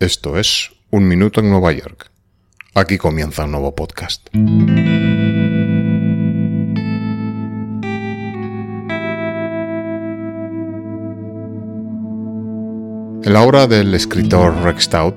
[0.00, 2.10] Esto es Un Minuto en Nueva York.
[2.74, 4.28] Aquí comienza un nuevo podcast.
[4.32, 4.40] En
[13.26, 15.16] la obra del escritor Rex Stout,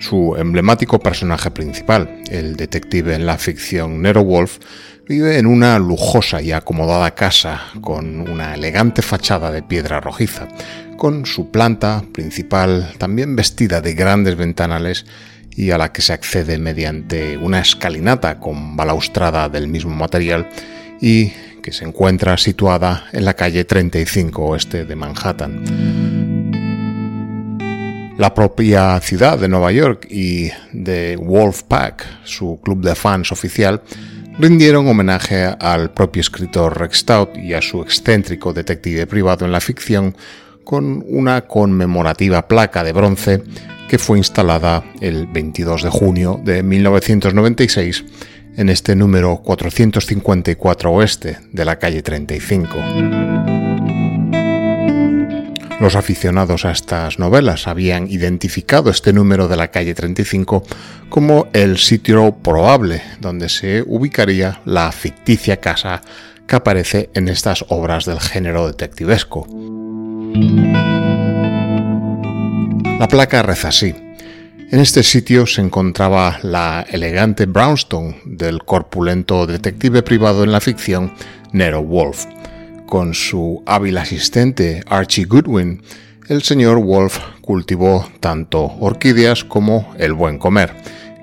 [0.00, 4.58] su emblemático personaje principal, el detective en la ficción Nero Wolf,
[5.06, 10.48] vive en una lujosa y acomodada casa con una elegante fachada de piedra rojiza,
[10.96, 15.04] con su planta principal también vestida de grandes ventanales
[15.50, 20.48] y a la que se accede mediante una escalinata con balaustrada del mismo material
[21.00, 25.64] y que se encuentra situada en la calle 35 oeste de Manhattan.
[28.16, 33.82] La propia ciudad de Nueva York y de Wolfpack, su club de fans oficial,
[34.38, 39.60] rindieron homenaje al propio escritor Rex Stout y a su excéntrico detective privado en la
[39.60, 40.16] ficción
[40.64, 43.42] con una conmemorativa placa de bronce
[43.88, 48.04] que fue instalada el 22 de junio de 1996
[48.56, 53.63] en este número 454 oeste de la calle 35.
[55.84, 60.62] Los aficionados a estas novelas habían identificado este número de la calle 35
[61.10, 66.00] como el sitio probable donde se ubicaría la ficticia casa
[66.46, 69.46] que aparece en estas obras del género detectivesco.
[72.98, 73.94] La placa reza así.
[74.70, 81.12] En este sitio se encontraba la elegante brownstone del corpulento detective privado en la ficción
[81.52, 82.24] Nero Wolf
[82.86, 85.82] con su hábil asistente Archie Goodwin,
[86.28, 90.74] el señor Wolf cultivó tanto orquídeas como el buen comer,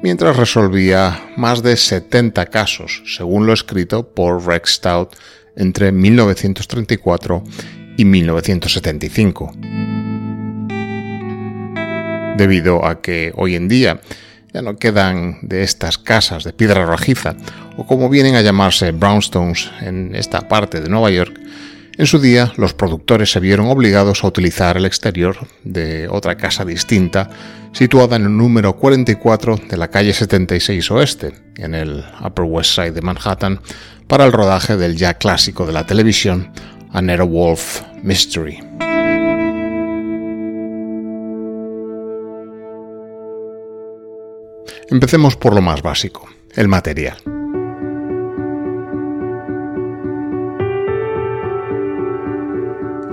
[0.03, 5.15] mientras resolvía más de 70 casos, según lo escrito por Rex Stout
[5.55, 7.43] entre 1934
[7.97, 9.53] y 1975.
[12.37, 14.01] Debido a que hoy en día
[14.53, 17.35] ya no quedan de estas casas de piedra rojiza,
[17.77, 21.39] o como vienen a llamarse brownstones en esta parte de Nueva York,
[21.97, 26.65] en su día los productores se vieron obligados a utilizar el exterior de otra casa
[26.65, 27.29] distinta,
[27.73, 32.91] situada en el número 44 de la calle 76 Oeste, en el Upper West Side
[32.91, 33.59] de Manhattan,
[34.07, 36.51] para el rodaje del ya clásico de la televisión,
[36.91, 38.90] A Wolf Mystery.
[44.91, 47.15] Empecemos por lo más básico, el material.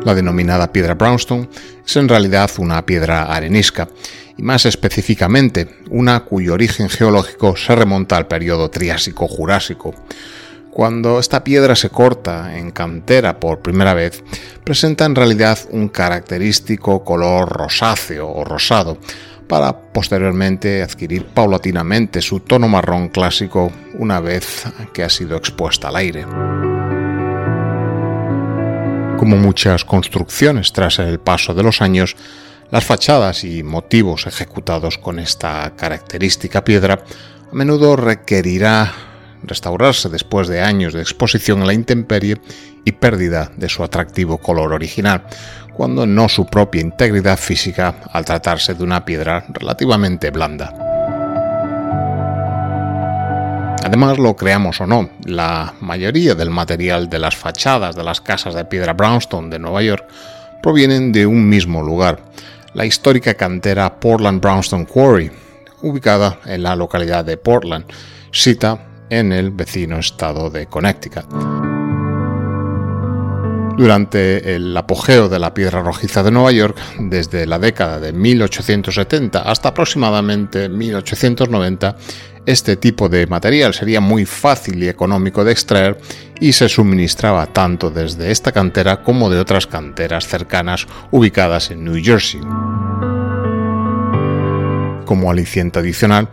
[0.03, 1.49] La denominada piedra brownstone
[1.87, 3.89] es en realidad una piedra arenisca,
[4.37, 9.95] y más específicamente una cuyo origen geológico se remonta al periodo Triásico-Jurásico.
[10.73, 14.25] Cuando esta piedra se corta en cantera por primera vez,
[14.65, 18.99] presenta en realidad un característico color rosáceo o rosado,
[19.49, 25.97] para posteriormente adquirir paulatinamente su tono marrón clásico una vez que ha sido expuesta al
[25.97, 26.25] aire.
[29.19, 32.15] Como muchas construcciones tras el paso de los años,
[32.71, 37.03] las fachadas y motivos ejecutados con esta característica piedra
[37.51, 38.93] a menudo requerirá
[39.43, 42.37] restaurarse después de años de exposición a la intemperie
[42.85, 45.25] y pérdida de su atractivo color original,
[45.79, 50.75] cuando no su propia integridad física al tratarse de una piedra relativamente blanda.
[53.85, 58.57] Además, lo creamos o no, la mayoría del material de las fachadas de las casas
[58.57, 60.05] de piedra Brownstone de Nueva York
[60.65, 62.25] provienen de un mismo lugar,
[62.75, 65.31] la histórica cantera Portland Brownstone Quarry,
[65.83, 67.85] ubicada en la localidad de Portland,
[68.33, 71.58] cita en el vecino estado de Connecticut.
[73.79, 79.43] Durante el apogeo de la piedra rojiza de Nueva York, desde la década de 1870
[79.43, 81.97] hasta aproximadamente 1890,
[82.45, 85.97] este tipo de material sería muy fácil y económico de extraer
[86.41, 92.03] y se suministraba tanto desde esta cantera como de otras canteras cercanas ubicadas en New
[92.03, 92.41] Jersey.
[95.05, 96.29] Como aliciente adicional,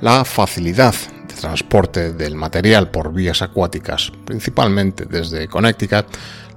[0.00, 0.94] la facilidad
[1.36, 6.06] transporte del material por vías acuáticas, principalmente desde Connecticut,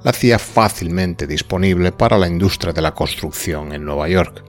[0.04, 4.44] la hacía fácilmente disponible para la industria de la construcción en Nueva York.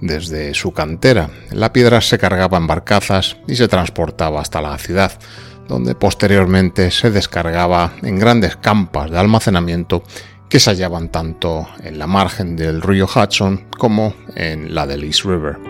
[0.00, 5.12] Desde su cantera, la piedra se cargaba en barcazas y se transportaba hasta la ciudad,
[5.68, 10.02] donde posteriormente se descargaba en grandes campas de almacenamiento
[10.48, 15.24] que se hallaban tanto en la margen del río Hudson como en la del East
[15.24, 15.69] River.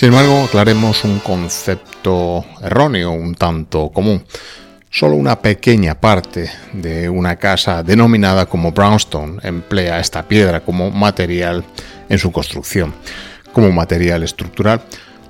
[0.00, 4.24] Sin embargo, aclaremos un concepto erróneo, un tanto común.
[4.88, 11.62] Solo una pequeña parte de una casa denominada como brownstone emplea esta piedra como material
[12.08, 12.94] en su construcción.
[13.52, 14.80] Como material estructural,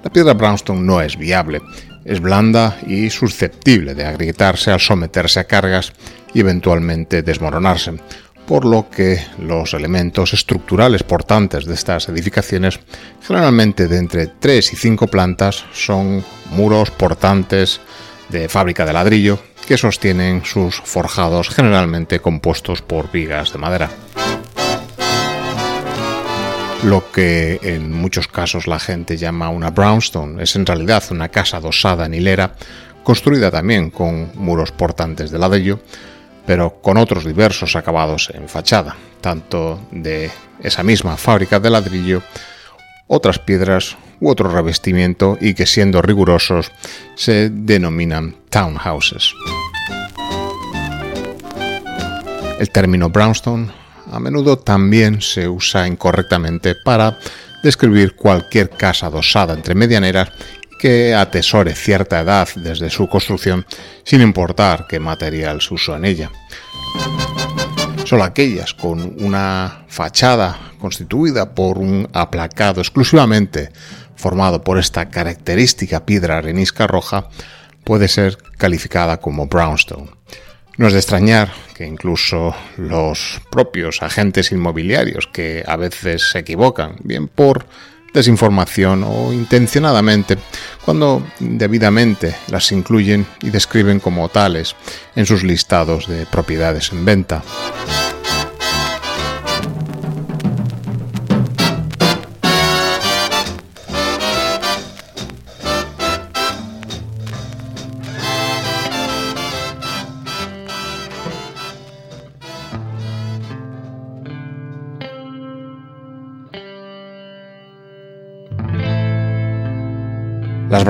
[0.04, 1.62] la piedra brownstone no es viable.
[2.04, 5.92] Es blanda y susceptible de agrietarse al someterse a cargas
[6.32, 7.94] y eventualmente desmoronarse,
[8.46, 12.80] por lo que los elementos estructurales portantes de estas edificaciones,
[13.26, 17.80] generalmente de entre 3 y 5 plantas, son muros portantes
[18.28, 23.90] de fábrica de ladrillo que sostienen sus forjados generalmente compuestos por vigas de madera.
[26.82, 31.58] Lo que en muchos casos la gente llama una brownstone es en realidad una casa
[31.58, 32.54] adosada en hilera,
[33.04, 35.80] construida también con muros portantes de ladrillo,
[36.46, 40.30] pero con otros diversos acabados en fachada, tanto de
[40.62, 42.22] esa misma fábrica de ladrillo,
[43.06, 46.70] otras piedras u otro revestimiento y que siendo rigurosos
[47.14, 49.34] se denominan townhouses.
[52.58, 53.70] El término brownstone
[54.12, 57.18] a menudo también se usa incorrectamente para
[57.62, 60.30] describir cualquier casa adosada entre medianeras
[60.80, 63.66] que atesore cierta edad desde su construcción
[64.02, 66.30] sin importar qué material se usó en ella.
[68.06, 73.70] Solo aquellas con una fachada constituida por un aplacado exclusivamente
[74.16, 77.28] formado por esta característica piedra arenisca roja
[77.84, 80.10] puede ser calificada como brownstone.
[80.78, 86.96] No es de extrañar que incluso los propios agentes inmobiliarios, que a veces se equivocan,
[87.04, 87.66] bien por
[88.12, 90.38] desinformación o intencionadamente,
[90.84, 94.76] cuando debidamente las incluyen y describen como tales
[95.14, 97.42] en sus listados de propiedades en venta.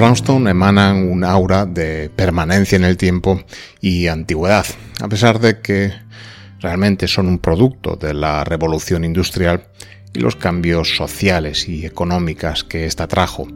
[0.01, 3.45] Brownstone emanan un aura de permanencia en el tiempo
[3.83, 4.65] y antigüedad,
[4.99, 5.93] a pesar de que
[6.59, 9.65] realmente son un producto de la revolución industrial
[10.15, 13.47] y los cambios sociales y económicas que ésta trajo.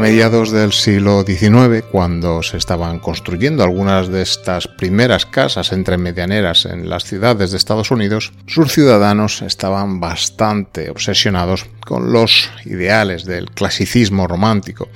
[0.00, 6.64] Mediados del siglo XIX, cuando se estaban construyendo algunas de estas primeras casas entre medianeras
[6.64, 13.50] en las ciudades de Estados Unidos, sus ciudadanos estaban bastante obsesionados con los ideales del
[13.50, 14.88] clasicismo romántico,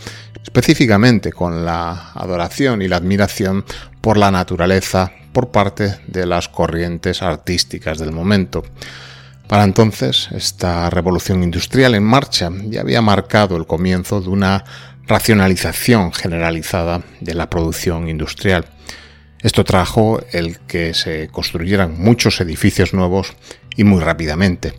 [0.43, 3.63] específicamente con la adoración y la admiración
[4.01, 8.65] por la naturaleza por parte de las corrientes artísticas del momento.
[9.49, 14.65] Para entonces, esta revolución industrial en marcha ya había marcado el comienzo de una
[15.07, 18.67] racionalización generalizada de la producción industrial.
[19.43, 23.35] Esto trajo el que se construyeran muchos edificios nuevos
[23.77, 24.73] y muy rápidamente.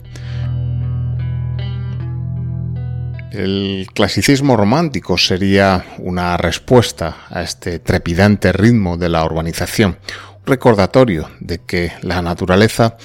[3.30, 9.98] El clasicismo romántico sería una respuesta a este trepidante ritmo de la urbanización,
[10.40, 12.96] un recordatorio de que la naturaleza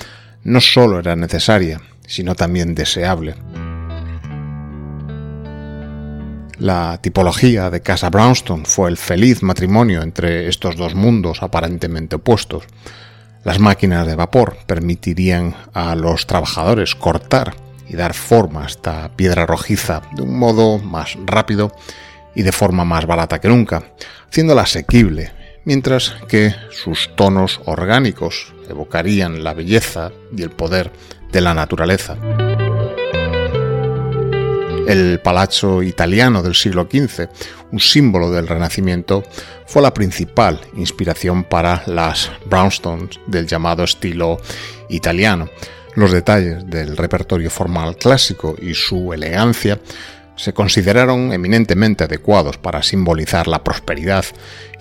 [0.43, 3.35] no solo era necesaria, sino también deseable.
[6.61, 12.65] La tipología de Casa Brownstone fue el feliz matrimonio entre estos dos mundos aparentemente opuestos.
[13.43, 17.55] Las máquinas de vapor permitirían a los trabajadores cortar
[17.89, 21.75] y dar forma a esta piedra rojiza de un modo más rápido
[22.35, 23.81] y de forma más barata que nunca,
[24.29, 25.31] haciéndola asequible,
[25.65, 30.91] mientras que sus tonos orgánicos evocarían la belleza y el poder
[31.31, 32.17] de la naturaleza.
[34.87, 37.29] El palazzo italiano del siglo XV,
[37.71, 39.23] un símbolo del Renacimiento,
[39.65, 44.39] fue la principal inspiración para las brownstones del llamado estilo
[44.89, 45.49] italiano.
[45.95, 49.79] Los detalles del repertorio formal clásico y su elegancia
[50.35, 54.25] se consideraron eminentemente adecuados para simbolizar la prosperidad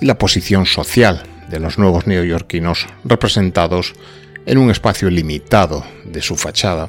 [0.00, 3.92] y la posición social de los nuevos neoyorquinos representados
[4.46, 6.88] en un espacio limitado de su fachada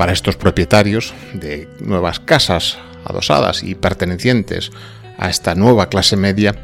[0.00, 4.70] para estos propietarios de nuevas casas adosadas y pertenecientes
[5.18, 6.54] a esta nueva clase media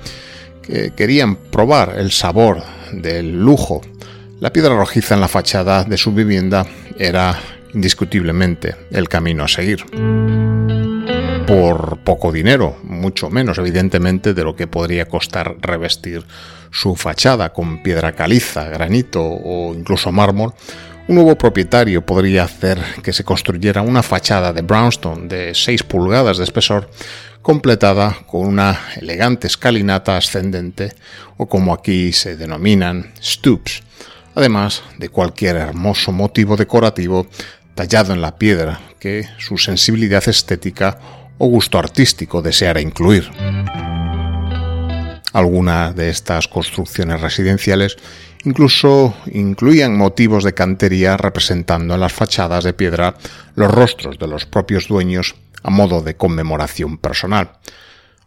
[0.62, 2.62] que querían probar el sabor
[2.92, 3.82] del lujo.
[4.40, 6.66] La piedra rojiza en la fachada de su vivienda
[6.98, 7.38] era
[7.74, 9.84] indiscutiblemente el camino a seguir.
[11.46, 16.24] Por poco dinero, mucho menos evidentemente de lo que podría costar revestir
[16.70, 20.54] su fachada con piedra caliza, granito o incluso mármol,
[21.08, 26.38] un nuevo propietario podría hacer que se construyera una fachada de brownstone de 6 pulgadas
[26.38, 26.90] de espesor
[27.42, 30.94] completada con una elegante escalinata ascendente
[31.36, 33.82] o como aquí se denominan stoops,
[34.34, 37.28] además de cualquier hermoso motivo decorativo
[37.76, 40.98] tallado en la piedra que su sensibilidad estética
[41.38, 43.30] o gusto artístico deseara incluir.
[45.36, 47.98] Algunas de estas construcciones residenciales
[48.46, 53.16] incluso incluían motivos de cantería representando en las fachadas de piedra
[53.54, 57.50] los rostros de los propios dueños a modo de conmemoración personal.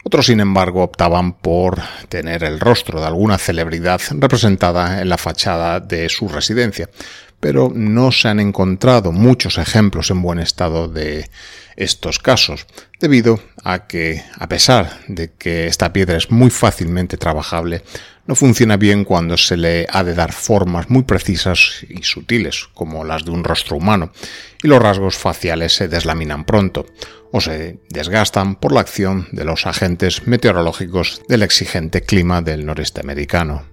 [0.04, 5.80] Otros, sin embargo, optaban por tener el rostro de alguna celebridad representada en la fachada
[5.80, 6.92] de su residencia,
[7.40, 11.28] pero no se han encontrado muchos ejemplos en buen estado de
[11.80, 12.68] estos casos,
[13.00, 17.84] debido a que, a pesar de que esta piedra es muy fácilmente trabajable,
[18.28, 23.04] no funciona bien cuando se le ha de dar formas muy precisas y sutiles, como
[23.04, 24.12] las de un rostro humano,
[24.62, 26.86] y los rasgos faciales se deslaminan pronto,
[27.32, 33.02] o se desgastan por la acción de los agentes meteorológicos del exigente clima del noreste
[33.02, 33.69] americano.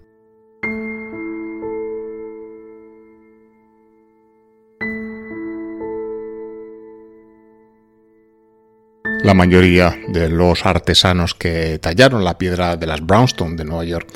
[9.26, 14.09] La mayoría de los artesanos que tallaron la piedra de las Brownstone de Nueva York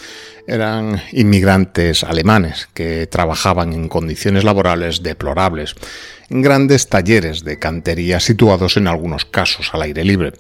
[0.47, 5.75] eran inmigrantes alemanes que trabajaban en condiciones laborales deplorables
[6.29, 10.35] en grandes talleres de cantería situados en algunos casos al aire libre.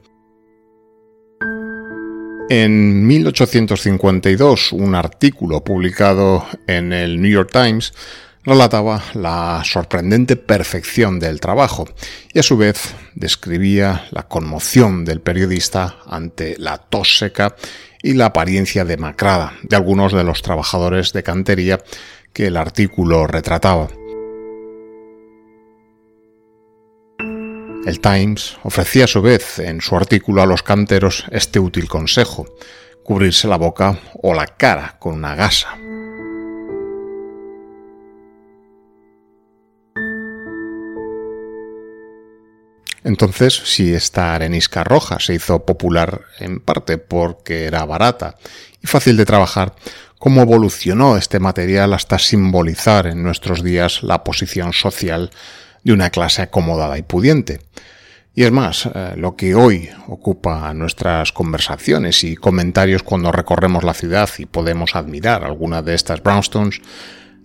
[2.49, 7.93] En 1852, un artículo publicado en el New York Times
[8.45, 11.89] relataba la sorprendente perfección del trabajo
[12.33, 17.55] y a su vez describía la conmoción del periodista ante la tos seca
[18.03, 21.81] y la apariencia demacrada de algunos de los trabajadores de cantería
[22.33, 23.89] que el artículo retrataba.
[27.87, 32.47] El Times ofrecía a su vez en su artículo a los canteros este útil consejo,
[33.03, 35.79] cubrirse la boca o la cara con una gasa.
[43.04, 48.37] Entonces, si esta arenisca roja se hizo popular en parte porque era barata
[48.83, 49.75] y fácil de trabajar,
[50.19, 55.30] ¿cómo evolucionó este material hasta simbolizar en nuestros días la posición social
[55.83, 57.61] de una clase acomodada y pudiente?
[58.35, 63.95] Y es más, eh, lo que hoy ocupa nuestras conversaciones y comentarios cuando recorremos la
[63.95, 66.80] ciudad y podemos admirar alguna de estas brownstones,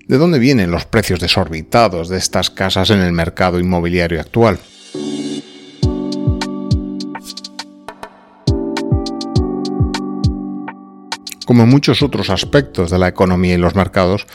[0.07, 4.59] ¿de dónde vienen los precios desorbitados de estas casas en el mercado inmobiliario actual?
[11.46, 14.25] Como en muchos otros aspectos de la economía y los mercados,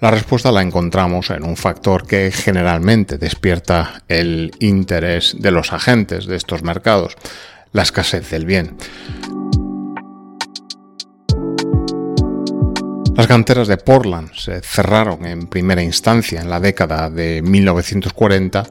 [0.00, 6.26] la respuesta la encontramos en un factor que generalmente despierta el interés de los agentes
[6.26, 7.16] de estos mercados,
[7.72, 8.76] la escasez del bien.
[13.16, 18.66] Las canteras de Portland se cerraron en primera instancia en la década de 1940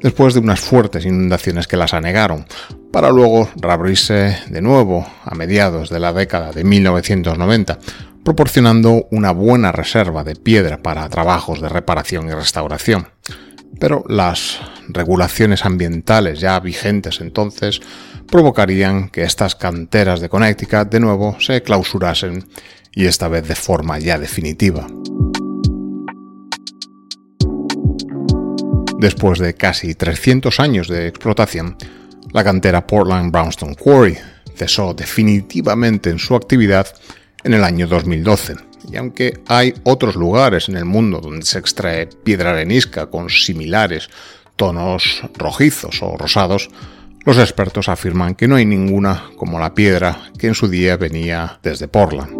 [0.00, 2.44] después de unas fuertes inundaciones que las anegaron,
[2.94, 7.80] para luego reabrirse de nuevo a mediados de la década de 1990,
[8.22, 13.08] proporcionando una buena reserva de piedra para trabajos de reparación y restauración.
[13.80, 17.80] Pero las regulaciones ambientales ya vigentes entonces
[18.30, 22.44] provocarían que estas canteras de Connecticut de nuevo se clausurasen
[22.92, 24.86] y esta vez de forma ya definitiva.
[29.00, 31.76] Después de casi 300 años de explotación,
[32.34, 34.18] la cantera Portland Brownstone Quarry
[34.56, 36.88] cesó definitivamente en su actividad
[37.44, 38.56] en el año 2012.
[38.90, 44.10] Y aunque hay otros lugares en el mundo donde se extrae piedra arenisca con similares
[44.56, 46.70] tonos rojizos o rosados,
[47.24, 51.60] los expertos afirman que no hay ninguna como la piedra que en su día venía
[51.62, 52.36] desde Portland.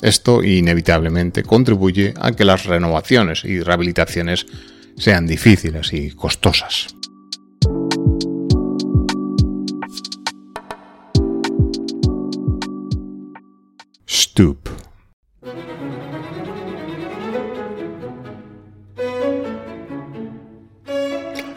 [0.00, 4.46] Esto inevitablemente contribuye a que las renovaciones y rehabilitaciones
[4.96, 6.96] sean difíciles y costosas.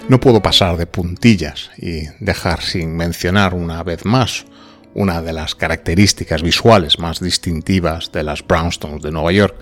[0.08, 4.46] No puedo pasar de puntillas y dejar sin mencionar una vez más
[4.94, 9.56] una de las características visuales más distintivas de las brownstones de Nueva York,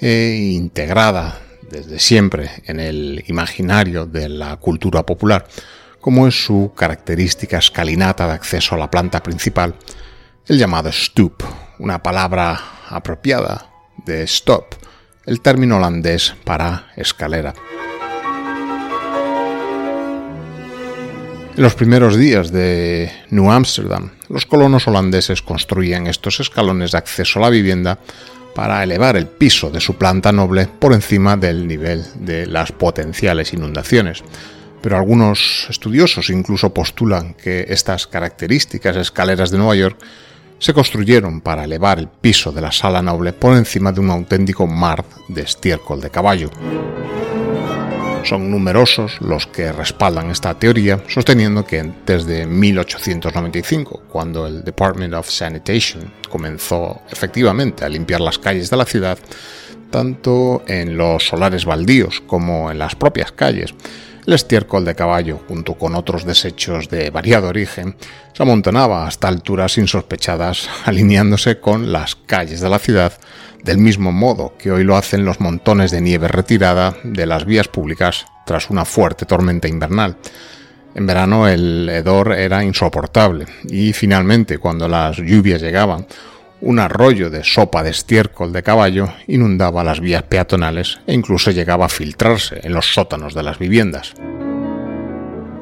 [0.00, 1.38] e integrada
[1.70, 5.46] desde siempre en el imaginario de la cultura popular,
[6.00, 9.74] como es su característica escalinata de acceso a la planta principal,
[10.46, 11.42] el llamado stoop,
[11.78, 13.70] una palabra apropiada
[14.04, 14.74] de stop,
[15.24, 17.54] el término holandés para escalera.
[21.56, 27.38] En los primeros días de New Amsterdam, los colonos holandeses construían estos escalones de acceso
[27.38, 27.98] a la vivienda
[28.54, 33.54] para elevar el piso de su planta noble por encima del nivel de las potenciales
[33.54, 34.22] inundaciones.
[34.82, 39.98] Pero algunos estudiosos incluso postulan que estas características escaleras de Nueva York
[40.58, 44.66] se construyeron para elevar el piso de la sala noble por encima de un auténtico
[44.66, 46.50] mar de estiércol de caballo.
[48.24, 55.30] Son numerosos los que respaldan esta teoría, sosteniendo que desde 1895, cuando el Department of
[55.30, 59.16] Sanitation comenzó efectivamente a limpiar las calles de la ciudad,
[59.90, 63.72] tanto en los solares baldíos como en las propias calles,
[64.26, 67.96] el estiércol de caballo, junto con otros desechos de variado origen,
[68.32, 73.12] se amontonaba hasta alturas insospechadas, alineándose con las calles de la ciudad
[73.62, 77.68] del mismo modo que hoy lo hacen los montones de nieve retirada de las vías
[77.68, 80.16] públicas tras una fuerte tormenta invernal.
[80.94, 86.06] En verano el hedor era insoportable y finalmente cuando las lluvias llegaban,
[86.60, 91.86] un arroyo de sopa de estiércol de caballo inundaba las vías peatonales e incluso llegaba
[91.86, 94.14] a filtrarse en los sótanos de las viviendas.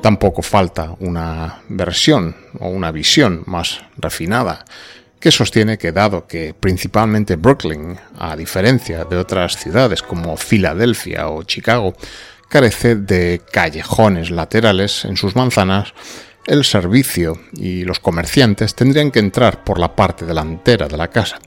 [0.03, 4.65] Tampoco falta una versión o una visión más refinada
[5.19, 11.43] que sostiene que dado que principalmente Brooklyn, a diferencia de otras ciudades como Filadelfia o
[11.45, 11.95] Chicago,
[12.51, 15.95] carece de callejones laterales en sus manzanas,
[16.47, 21.39] el servicio y los comerciantes tendrían que entrar por la parte delantera de la casa,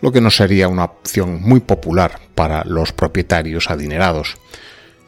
[0.00, 4.36] lo que no sería una opción muy popular para los propietarios adinerados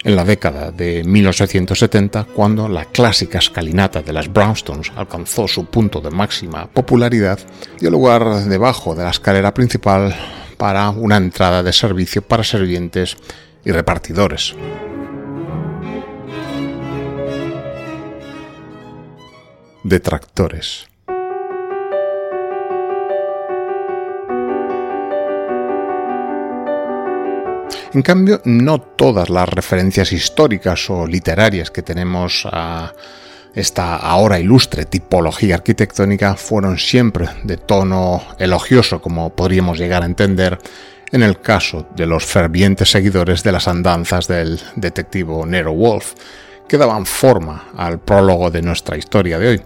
[0.05, 6.01] en la década de 1870, cuando la clásica escalinata de las Brownstones alcanzó su punto
[6.01, 7.39] de máxima popularidad,
[7.81, 10.15] dio lugar debajo de la escalera principal
[10.57, 13.17] para una entrada de servicio para servientes
[13.65, 14.55] y repartidores.
[19.83, 20.89] Detractores.
[27.95, 32.93] En cambio, no todas las referencias históricas o literarias que tenemos a
[33.55, 40.59] esta ahora ilustre tipología arquitectónica fueron siempre de tono elogioso, como podríamos llegar a entender
[41.11, 46.13] en el caso de los fervientes seguidores de las andanzas del detectivo Nero Wolf,
[46.69, 49.63] que daban forma al prólogo de nuestra historia de hoy.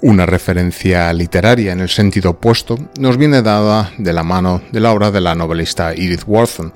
[0.00, 4.92] Una referencia literaria en el sentido opuesto nos viene dada de la mano de la
[4.92, 6.72] obra de la novelista Edith Wharton,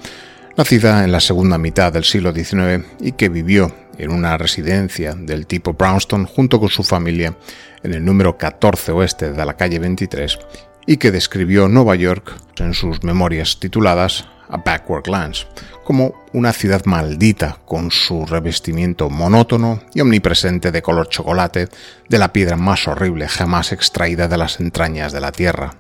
[0.57, 5.47] nacida en la segunda mitad del siglo XIX y que vivió en una residencia del
[5.47, 7.35] tipo Brownstone junto con su familia
[7.83, 10.39] en el número 14 oeste de la calle 23
[10.87, 15.47] y que describió Nueva York en sus memorias tituladas A Backward Glance
[15.87, 21.69] como una ciudad maldita con su revestimiento monótono y omnipresente de color chocolate
[22.09, 25.77] de la piedra más horrible jamás extraída de las entrañas de la tierra.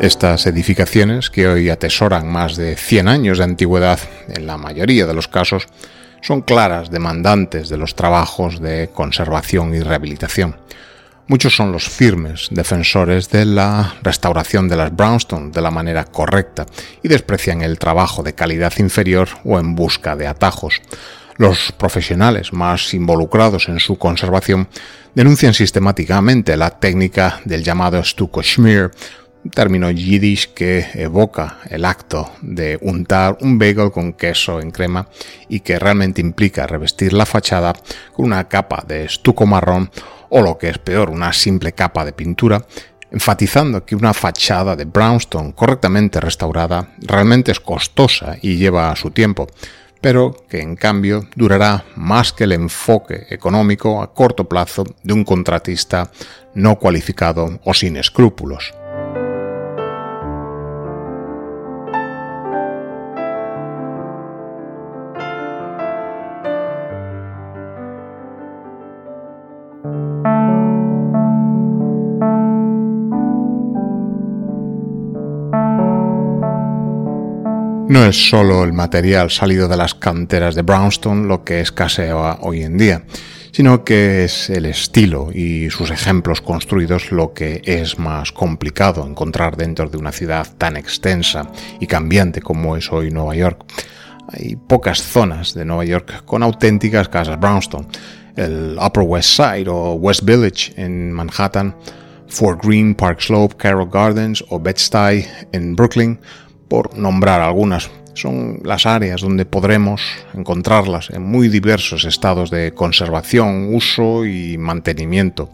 [0.00, 5.12] Estas edificaciones, que hoy atesoran más de 100 años de antigüedad en la mayoría de
[5.12, 5.66] los casos,
[6.22, 10.56] son claras demandantes de los trabajos de conservación y rehabilitación.
[11.30, 16.66] Muchos son los firmes defensores de la restauración de las brownstone de la manera correcta
[17.04, 20.82] y desprecian el trabajo de calidad inferior o en busca de atajos.
[21.36, 24.66] Los profesionales más involucrados en su conservación
[25.14, 28.90] denuncian sistemáticamente la técnica del llamado stucco schmear
[29.54, 35.08] término yiddish que evoca el acto de untar un bagel con queso en crema
[35.48, 37.72] y que realmente implica revestir la fachada
[38.12, 39.90] con una capa de estuco marrón
[40.30, 42.64] o lo que es peor, una simple capa de pintura,
[43.10, 49.46] enfatizando que una fachada de brownstone correctamente restaurada realmente es costosa y lleva su tiempo,
[50.00, 55.24] pero que en cambio durará más que el enfoque económico a corto plazo de un
[55.24, 56.10] contratista
[56.54, 58.72] no cualificado o sin escrúpulos.
[77.90, 82.62] No es solo el material salido de las canteras de Brownstone lo que escasea hoy
[82.62, 83.02] en día,
[83.50, 89.56] sino que es el estilo y sus ejemplos construidos lo que es más complicado encontrar
[89.56, 91.50] dentro de una ciudad tan extensa
[91.80, 93.64] y cambiante como es hoy Nueva York.
[94.28, 97.88] Hay pocas zonas de Nueva York con auténticas casas Brownstone.
[98.36, 101.74] El Upper West Side o West Village en Manhattan
[102.28, 106.20] Fort Greene, Park Slope, Carroll Gardens o Bed-Stuy en Brooklyn,
[106.70, 107.90] por nombrar algunas.
[108.14, 110.02] Son las áreas donde podremos
[110.32, 115.50] encontrarlas en muy diversos estados de conservación, uso y mantenimiento.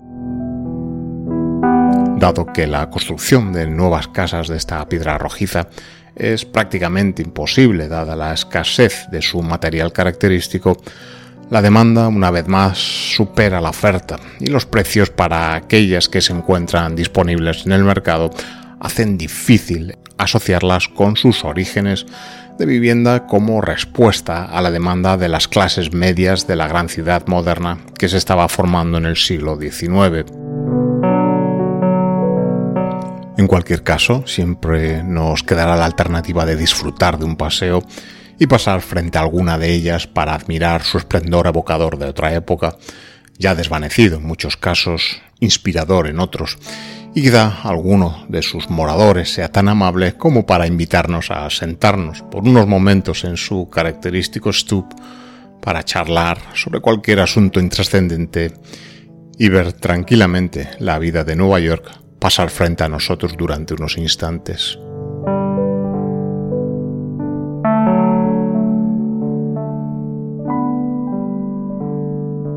[2.18, 5.68] Dado que la construcción de nuevas casas de esta piedra rojiza
[6.14, 10.78] es prácticamente imposible dada la escasez de su material característico,
[11.50, 16.32] la demanda una vez más supera la oferta y los precios para aquellas que se
[16.32, 18.30] encuentran disponibles en el mercado
[18.80, 22.06] hacen difícil asociarlas con sus orígenes
[22.58, 27.26] de vivienda como respuesta a la demanda de las clases medias de la gran ciudad
[27.26, 30.30] moderna que se estaba formando en el siglo XIX.
[33.36, 37.82] En cualquier caso, siempre nos quedará la alternativa de disfrutar de un paseo
[38.38, 42.76] y pasar frente a alguna de ellas para admirar su esplendor evocador de otra época,
[43.38, 46.58] ya desvanecido en muchos casos, inspirador en otros,
[47.16, 52.46] y quizá alguno de sus moradores sea tan amable como para invitarnos a sentarnos por
[52.46, 54.84] unos momentos en su característico stoop
[55.62, 58.52] para charlar sobre cualquier asunto intrascendente
[59.38, 64.76] y ver tranquilamente la vida de Nueva York pasar frente a nosotros durante unos instantes.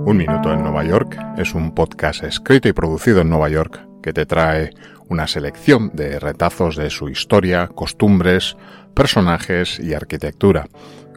[0.06, 4.14] Un Minuto en Nueva York es un podcast escrito y producido en Nueva York que
[4.14, 4.72] te trae
[5.08, 8.56] una selección de retazos de su historia, costumbres,
[8.94, 10.68] personajes y arquitectura,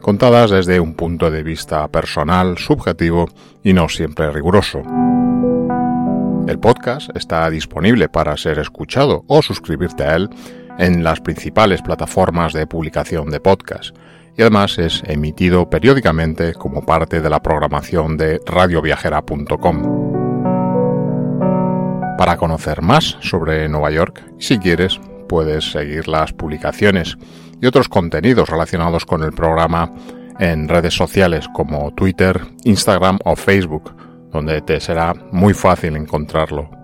[0.01, 3.29] contadas desde un punto de vista personal, subjetivo
[3.63, 4.81] y no siempre riguroso.
[6.47, 10.29] El podcast está disponible para ser escuchado o suscribirte a él
[10.77, 13.95] en las principales plataformas de publicación de podcast
[14.37, 20.02] y además es emitido periódicamente como parte de la programación de radioviajera.com.
[22.17, 27.17] Para conocer más sobre Nueva York, si quieres, puedes seguir las publicaciones
[27.61, 29.91] y otros contenidos relacionados con el programa
[30.39, 33.95] en redes sociales como Twitter, Instagram o Facebook
[34.33, 36.82] donde te será muy fácil encontrarlo.